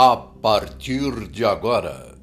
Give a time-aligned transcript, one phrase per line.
[0.00, 2.16] a partir de agora.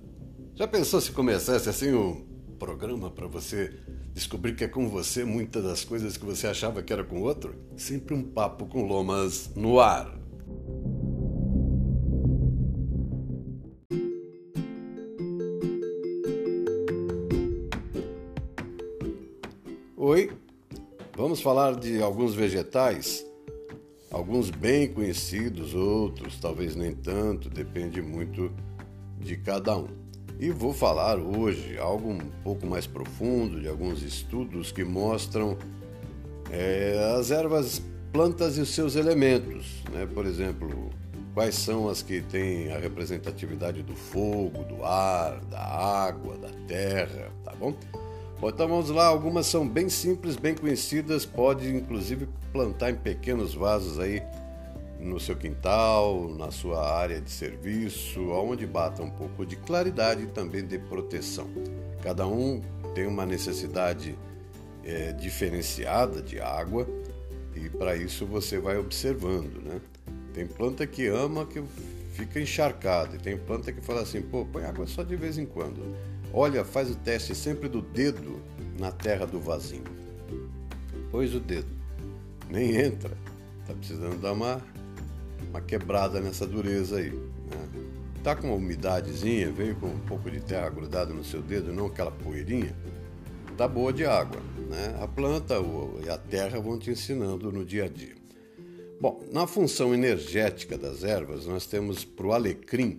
[0.56, 2.26] Já pensou se começasse assim um
[2.58, 3.70] programa para você
[4.14, 7.54] descobrir que é com você muitas das coisas que você achava que era com outro?
[7.76, 10.18] Sempre um papo com lomas no ar.
[19.98, 20.32] Oi,
[21.14, 23.26] vamos falar de alguns vegetais
[24.16, 28.50] Alguns bem conhecidos, outros talvez nem tanto, depende muito
[29.20, 29.88] de cada um.
[30.40, 35.58] E vou falar hoje algo um pouco mais profundo de alguns estudos que mostram
[36.50, 37.82] é, as ervas,
[38.14, 39.84] plantas e os seus elementos.
[39.92, 40.06] Né?
[40.06, 40.92] Por exemplo,
[41.34, 47.34] quais são as que têm a representatividade do fogo, do ar, da água, da terra,
[47.44, 47.76] tá bom?
[48.48, 54.00] Então vamos lá, algumas são bem simples, bem conhecidas, pode inclusive plantar em pequenos vasos
[54.00, 54.22] aí
[55.00, 60.28] no seu quintal, na sua área de serviço, onde bata um pouco de claridade e
[60.28, 61.48] também de proteção.
[62.02, 62.62] Cada um
[62.94, 64.18] tem uma necessidade
[64.84, 66.88] é, diferenciada de água
[67.56, 69.82] e para isso você vai observando, né?
[70.34, 71.64] Tem planta que ama que
[72.14, 75.46] fica encharcada e tem planta que fala assim, pô, põe água só de vez em
[75.46, 75.82] quando.
[76.38, 78.42] Olha, faz o teste sempre do dedo
[78.78, 79.86] na terra do vasinho.
[81.10, 81.70] Pôs o dedo,
[82.50, 83.18] nem entra.
[83.66, 84.62] Tá precisando dar uma,
[85.50, 87.12] uma quebrada nessa dureza aí.
[87.12, 87.70] Né?
[88.22, 91.86] Tá com uma umidadezinha, veio com um pouco de terra grudada no seu dedo, não
[91.86, 92.76] aquela poeirinha.
[93.56, 94.42] Tá boa de água.
[94.70, 95.00] Né?
[95.02, 95.56] A planta
[96.06, 98.16] e a terra vão te ensinando no dia a dia.
[99.00, 102.98] Bom, na função energética das ervas, nós temos para o alecrim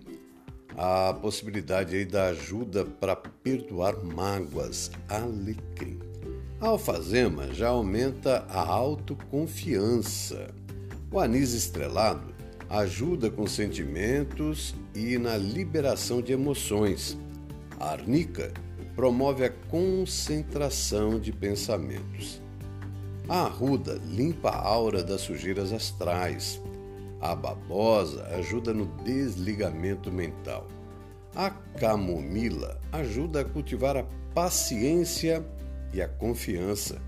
[0.77, 5.99] a possibilidade aí da ajuda para perdoar mágoas, alecrim.
[6.61, 10.53] A alfazema já aumenta a autoconfiança.
[11.11, 12.35] O anis estrelado
[12.69, 17.17] ajuda com sentimentos e na liberação de emoções.
[17.79, 18.53] A arnica
[18.95, 22.41] promove a concentração de pensamentos.
[23.27, 26.61] A arruda limpa a aura das sujeiras astrais.
[27.19, 30.67] A babosa ajuda no desligamento mental.
[31.35, 34.05] A camomila ajuda a cultivar a
[34.35, 35.43] paciência
[35.93, 37.01] e a confiança.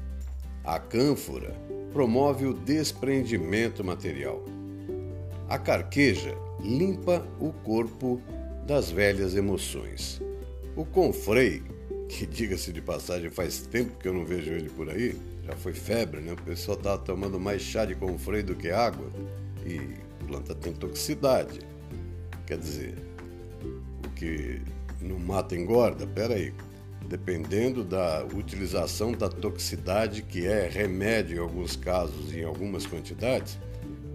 [0.64, 1.56] A cânfora
[1.94, 4.44] promove o desprendimento material.
[5.48, 8.22] A carqueja limpa o corpo
[8.66, 10.22] das velhas emoções.
[10.76, 11.64] O confrei,
[12.08, 15.74] que diga-se de passagem, faz tempo que eu não vejo ele por aí, já foi
[15.74, 16.34] febre, né?
[16.34, 19.08] O pessoal estava tomando mais chá de confrei do que água
[19.66, 19.80] e
[20.26, 21.60] planta tem toxicidade.
[22.46, 22.96] Quer dizer,
[24.06, 24.62] o que
[25.02, 26.06] não mata engorda?
[26.08, 26.54] Pera aí.
[27.08, 33.58] Dependendo da utilização da toxicidade, que é remédio em alguns casos em algumas quantidades,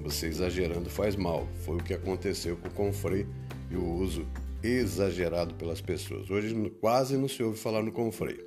[0.03, 1.49] você exagerando faz mal.
[1.65, 3.27] Foi o que aconteceu com o confrei
[3.71, 4.27] e o uso
[4.63, 6.31] exagerado pelas pessoas.
[6.31, 8.39] Hoje quase não se ouve falar no confrei.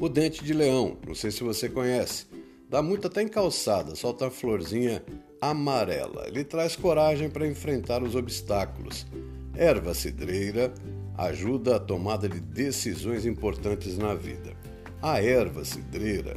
[0.00, 2.26] O dente de leão, não sei se você conhece,
[2.68, 5.04] dá muito até em calçada, solta a florzinha
[5.50, 6.26] amarela.
[6.26, 9.06] Ele traz coragem para enfrentar os obstáculos.
[9.56, 10.72] Erva cidreira
[11.16, 14.52] ajuda a tomada de decisões importantes na vida.
[15.00, 16.36] A erva cidreira,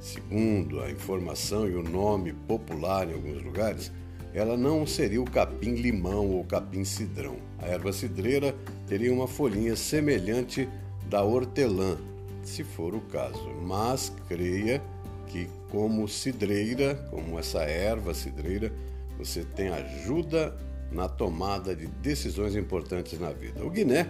[0.00, 3.92] segundo a informação e o nome popular em alguns lugares,
[4.34, 7.36] ela não seria o capim-limão ou capim-cidrão.
[7.58, 8.54] A erva cidreira
[8.86, 10.68] teria uma folhinha semelhante
[11.08, 11.96] da hortelã,
[12.42, 14.82] se for o caso, mas creia
[15.26, 18.72] que como cidreira, como essa erva cidreira,
[19.18, 20.56] você tem ajuda
[20.90, 23.64] na tomada de decisões importantes na vida.
[23.64, 24.06] O guiné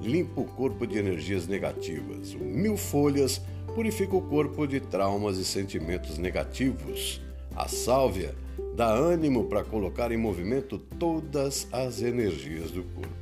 [0.00, 2.34] limpa o corpo de energias negativas.
[2.34, 3.40] O mil folhas
[3.74, 7.20] purifica o corpo de traumas e sentimentos negativos.
[7.54, 8.34] A sálvia
[8.74, 13.12] dá ânimo para colocar em movimento todas as energias do corpo.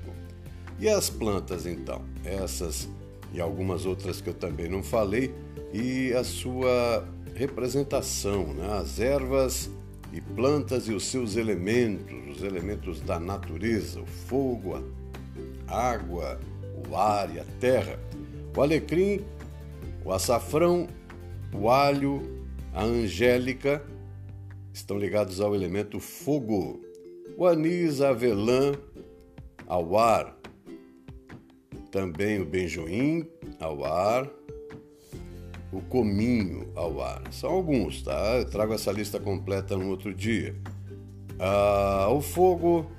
[0.79, 2.03] E as plantas, então?
[2.25, 2.89] Essas
[3.33, 5.33] e algumas outras que eu também não falei,
[5.73, 7.07] e a sua
[7.41, 8.69] representação, né?
[8.79, 9.71] as ervas
[10.13, 14.75] e plantas e os seus elementos, os elementos da natureza, o fogo,
[15.67, 16.39] a água,
[16.87, 17.99] o ar e a terra,
[18.55, 19.25] o alecrim,
[20.05, 20.87] o açafrão,
[21.55, 22.45] o alho,
[22.75, 23.83] a angélica
[24.71, 26.79] estão ligados ao elemento fogo,
[27.39, 28.75] o anis, a avelã,
[29.67, 30.37] ao ar,
[31.91, 33.27] também o benjoim
[33.59, 34.31] ao ar,
[35.73, 37.23] o cominho ao ar.
[37.31, 38.37] São alguns, tá?
[38.39, 40.55] Eu trago essa lista completa no outro dia.
[41.39, 42.91] Ah, o fogo,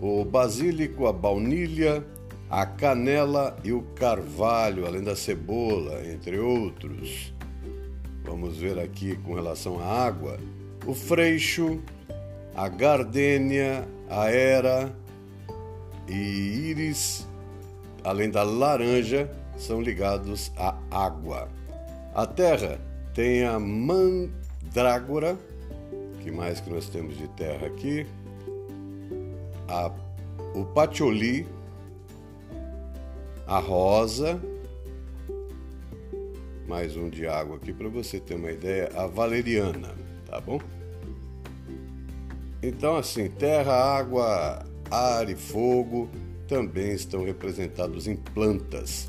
[0.00, 2.04] o basílico, a baunilha,
[2.50, 7.32] a canela e o carvalho, além da cebola, entre outros.
[8.24, 10.38] Vamos ver aqui com relação à água:
[10.86, 11.80] o freixo,
[12.54, 14.94] a gardênia, a era,
[16.08, 16.14] e
[16.70, 17.26] íris,
[18.02, 21.48] além da laranja, são ligados à água.
[22.14, 22.80] A terra
[23.12, 25.36] tem a mandrágora,
[26.22, 28.06] que mais que nós temos de terra aqui?
[29.66, 29.90] A,
[30.54, 31.44] o patchouli,
[33.48, 34.40] a rosa,
[36.68, 39.90] mais um de água aqui para você ter uma ideia, a valeriana,
[40.24, 40.60] tá bom?
[42.62, 46.08] Então, assim, terra, água, ar e fogo
[46.46, 49.08] também estão representados em plantas.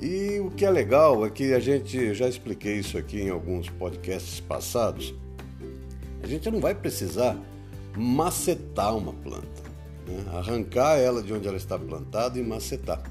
[0.00, 3.70] E o que é legal é que a gente, já expliquei isso aqui em alguns
[3.70, 5.14] podcasts passados,
[6.22, 7.38] a gente não vai precisar
[7.96, 9.62] macetar uma planta,
[10.06, 10.24] né?
[10.34, 13.02] arrancar ela de onde ela está plantada e macetar.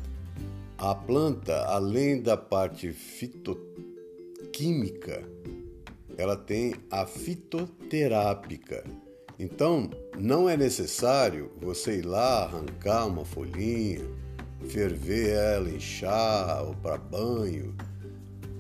[0.78, 3.64] A planta, além da parte fitoquímica,
[6.18, 8.84] ela tem a fitoterápica
[9.38, 14.02] então, não é necessário você ir lá arrancar uma folhinha,
[14.66, 17.76] ferver ela em chá ou para banho,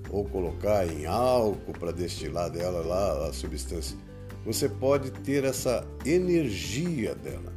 [0.10, 3.98] ou colocar em álcool para destilar dela lá a substância.
[4.46, 7.54] Você pode ter essa energia dela.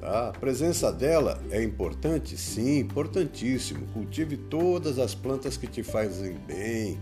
[0.00, 0.28] Tá?
[0.28, 2.36] A presença dela é importante?
[2.36, 3.86] Sim, importantíssimo.
[3.88, 6.98] Cultive todas as plantas que te fazem bem,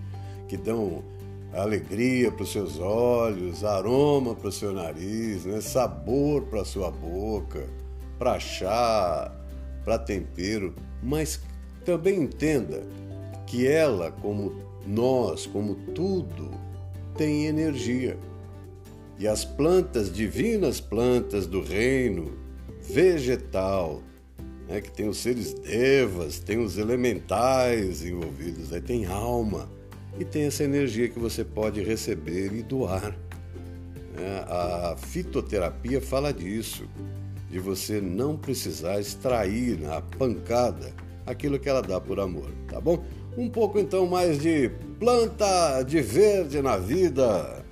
[0.49, 1.05] que dão
[1.53, 5.61] alegria para os seus olhos, aroma para o seu nariz, né?
[5.61, 7.69] sabor para a sua boca,
[8.19, 9.31] para chá,
[9.85, 11.41] para tempero, mas
[11.85, 12.83] também entenda
[13.47, 14.55] que ela, como
[14.87, 16.51] nós, como tudo,
[17.17, 18.17] tem energia.
[19.19, 22.33] E as plantas, divinas plantas do reino
[22.81, 24.03] vegetal,
[24.69, 29.69] né, que tem os seres devas, tem os elementais envolvidos, aí tem alma
[30.19, 33.17] e tem essa energia que você pode receber e doar.
[34.17, 36.87] É, a fitoterapia fala disso,
[37.53, 40.95] de você não precisar extrair na pancada
[41.27, 43.05] aquilo que ela dá por amor, tá bom?
[43.37, 47.63] Um pouco então mais de planta de verde na vida.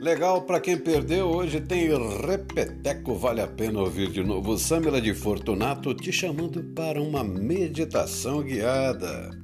[0.00, 1.88] Legal, para quem perdeu, hoje tem
[2.24, 4.56] Repeteco, vale a pena ouvir de novo.
[4.56, 9.43] Samila de Fortunato te chamando para uma meditação guiada.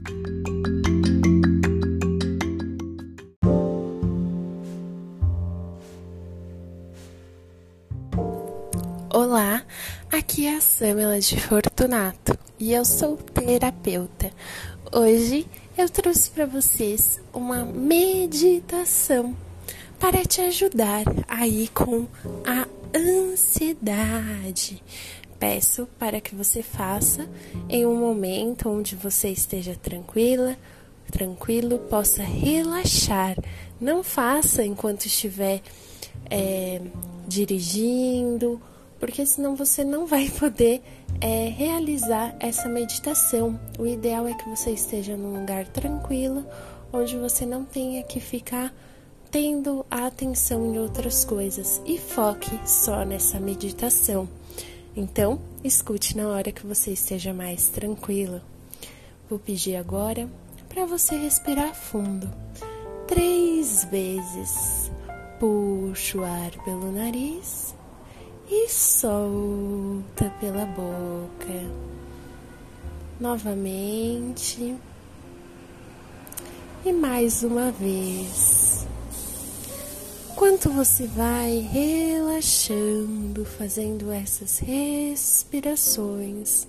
[11.20, 14.32] De Fortunato e eu sou terapeuta.
[14.90, 15.46] Hoje
[15.76, 19.36] eu trouxe para vocês uma meditação
[19.98, 22.06] para te ajudar aí com
[22.42, 24.82] a ansiedade.
[25.38, 27.28] Peço para que você faça
[27.68, 30.56] em um momento onde você esteja tranquila,
[31.12, 33.36] tranquilo, possa relaxar.
[33.78, 35.60] Não faça enquanto estiver
[36.30, 36.80] é,
[37.28, 38.58] dirigindo,
[39.00, 40.82] porque senão você não vai poder
[41.20, 43.58] é, realizar essa meditação.
[43.78, 46.44] O ideal é que você esteja num lugar tranquilo,
[46.92, 48.72] onde você não tenha que ficar
[49.30, 54.28] tendo a atenção em outras coisas e foque só nessa meditação.
[54.94, 58.40] Então, escute na hora que você esteja mais tranquilo.
[59.28, 60.28] Vou pedir agora
[60.68, 62.28] para você respirar fundo,
[63.06, 64.90] três vezes.
[65.38, 67.74] Puxa o ar pelo nariz
[68.50, 71.70] e solta pela boca.
[73.20, 74.76] Novamente.
[76.84, 78.84] E mais uma vez.
[80.32, 86.66] Enquanto você vai relaxando, fazendo essas respirações,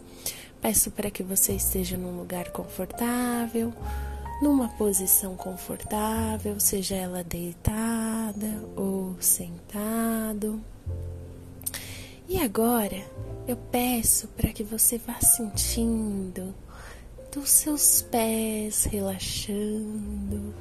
[0.61, 3.73] peço para que você esteja num lugar confortável,
[4.41, 10.59] numa posição confortável, seja ela deitada ou sentado.
[12.33, 13.05] E agora
[13.45, 16.55] eu peço para que você vá sentindo
[17.29, 20.53] dos seus pés relaxando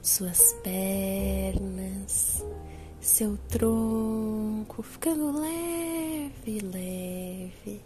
[0.00, 2.40] suas pernas,
[3.00, 7.80] seu tronco ficando leve, leve,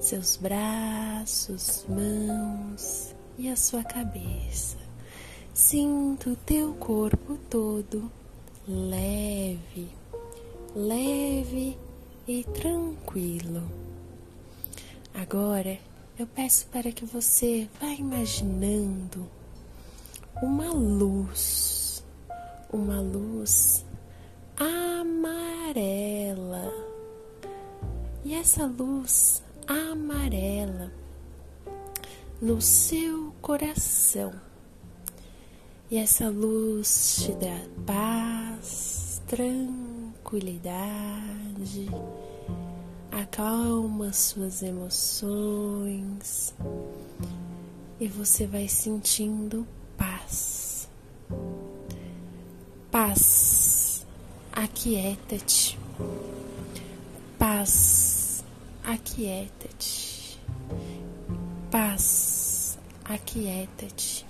[0.00, 4.78] seus braços, mãos e a sua cabeça.
[5.52, 8.10] Sinto o teu corpo todo
[8.66, 9.90] leve,
[10.74, 11.76] leve
[12.26, 13.62] e tranquilo.
[15.14, 15.78] Agora
[16.18, 19.28] eu peço para que você vá imaginando
[20.42, 22.04] uma luz,
[22.72, 23.84] uma luz
[24.56, 26.72] amarela.
[28.24, 30.90] E essa luz amarela
[32.40, 34.32] no seu coração
[35.88, 39.95] E essa luz te dá paz, tranquilidade,
[43.12, 46.52] acalma suas emoções
[48.00, 49.64] e você vai sentindo
[49.96, 50.88] paz.
[52.90, 54.04] Paz,
[54.52, 55.78] aquieta-te.
[57.38, 58.44] Paz,
[58.84, 60.40] aquieta-te.
[61.70, 64.26] Paz, aquieta-te.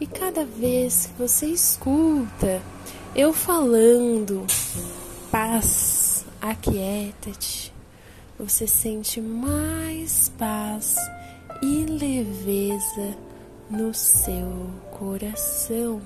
[0.00, 2.60] E cada vez que você escuta
[3.14, 4.46] eu falando,
[5.32, 7.72] paz, aquieta-te,
[8.38, 10.96] você sente mais paz
[11.60, 13.16] e leveza
[13.68, 16.00] no seu coração,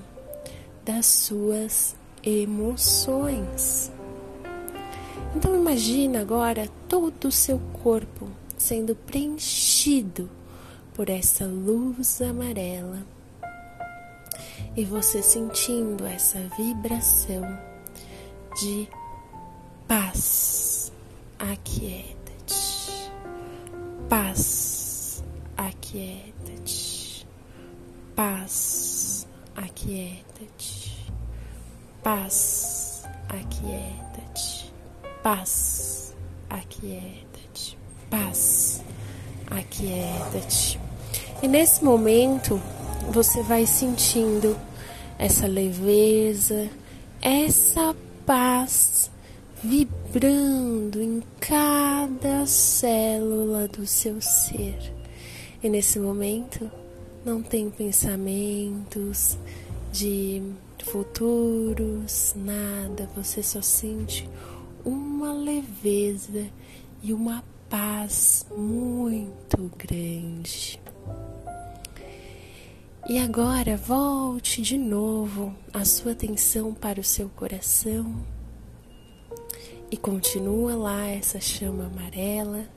[0.83, 3.91] das suas emoções.
[5.35, 10.29] Então imagina agora todo o seu corpo sendo preenchido
[10.93, 13.14] por essa luz amarela
[14.75, 17.43] e você sentindo essa vibração
[18.59, 18.87] de
[19.87, 20.91] paz.
[21.39, 23.11] Aquieta-te.
[24.09, 24.75] Paz
[25.57, 27.27] aquieta-te.
[28.15, 30.95] Paz, aquieta-te.
[32.03, 34.73] Paz, aquieta-te.
[35.23, 36.15] Paz,
[36.49, 37.77] aquieta-te.
[38.09, 38.83] Paz,
[39.49, 40.79] aquieta-te.
[41.41, 42.61] E nesse momento
[43.11, 44.57] você vai sentindo
[45.17, 46.69] essa leveza,
[47.21, 47.95] essa
[48.25, 49.09] paz
[49.63, 54.93] vibrando em cada célula do seu ser.
[55.63, 56.69] E nesse momento
[57.25, 59.37] não tem pensamentos
[59.91, 60.41] de
[60.83, 64.29] futuros, nada, você só sente
[64.83, 66.45] uma leveza
[67.01, 70.79] e uma paz muito grande.
[73.07, 78.15] E agora volte de novo a sua atenção para o seu coração
[79.91, 82.67] e continua lá essa chama amarela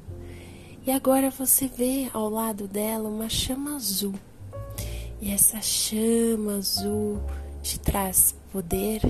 [0.86, 4.12] e agora você vê ao lado dela uma chama azul.
[5.18, 7.22] E essa chama azul
[7.62, 9.00] te traz poder,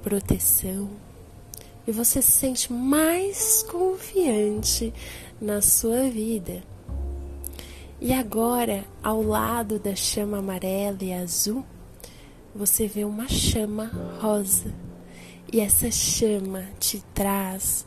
[0.00, 0.88] proteção.
[1.84, 4.94] E você se sente mais confiante
[5.40, 6.62] na sua vida.
[8.04, 11.64] E agora, ao lado da chama amarela e azul,
[12.52, 14.74] você vê uma chama rosa.
[15.52, 17.86] E essa chama te traz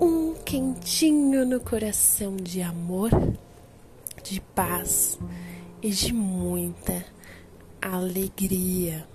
[0.00, 3.10] um quentinho no coração de amor,
[4.22, 5.18] de paz
[5.82, 7.04] e de muita
[7.82, 9.06] alegria.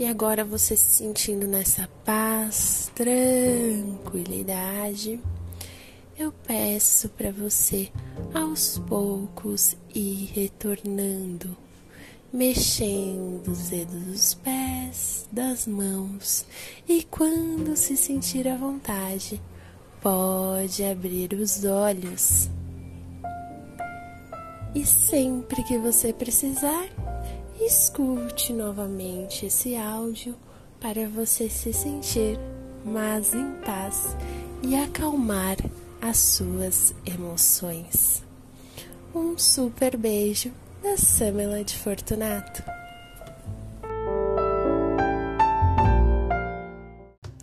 [0.00, 5.20] E agora você se sentindo nessa paz, tranquilidade,
[6.18, 7.90] eu peço para você
[8.32, 11.56] aos poucos ir retornando
[12.34, 16.44] mexendo os dedos dos pés, das mãos
[16.88, 19.40] e quando se sentir à vontade,
[20.02, 22.50] pode abrir os olhos.
[24.74, 26.88] E sempre que você precisar,
[27.60, 30.34] escute novamente esse áudio
[30.80, 32.36] para você se sentir
[32.84, 34.16] mais em paz
[34.60, 35.56] e acalmar
[36.04, 38.22] as suas emoções.
[39.14, 42.62] Um super beijo da Samela de Fortunato.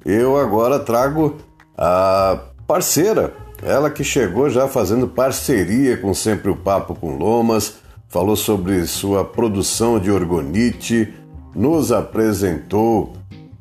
[0.05, 1.37] Eu agora trago
[1.75, 8.35] a parceira, ela que chegou já fazendo parceria com Sempre o Papo com Lomas, falou
[8.35, 11.11] sobre sua produção de orgonite,
[11.55, 13.13] nos apresentou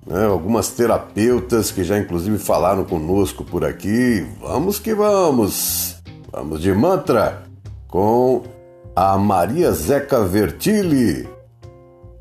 [0.07, 4.27] né, algumas terapeutas que já inclusive falaram conosco por aqui.
[4.41, 5.97] Vamos que vamos!
[6.33, 7.43] Vamos de mantra
[7.89, 8.45] com
[8.95, 11.29] a Maria Zeca Vertilli.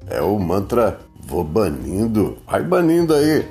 [0.08, 2.40] É o mantra vou banindo.
[2.48, 3.46] Vai banindo aí.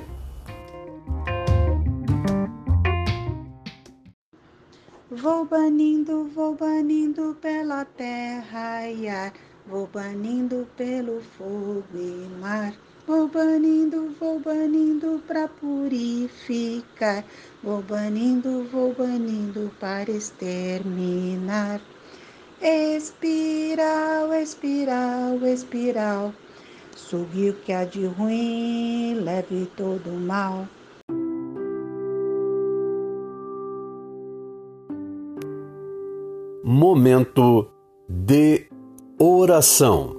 [5.09, 9.33] Vou banindo, vou banindo pela terra e ar,
[9.65, 12.73] vou banindo pelo fogo e mar.
[13.09, 17.25] Vou banindo, vou banindo para purificar,
[17.63, 21.81] vou banindo, vou banindo para exterminar.
[22.61, 26.31] Espiral, espiral, espiral.
[26.95, 30.67] Sugue o que há de ruim, leve todo o mal.
[36.63, 37.71] Momento
[38.07, 38.67] de
[39.17, 40.18] oração.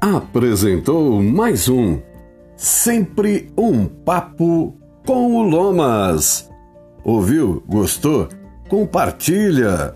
[0.00, 2.00] apresentou mais um
[2.56, 6.50] Sempre um Papo com o Lomas.
[7.04, 7.62] Ouviu?
[7.68, 8.28] Gostou?
[8.68, 9.94] Compartilha!